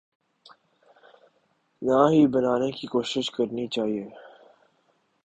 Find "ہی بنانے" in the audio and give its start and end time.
2.11-2.69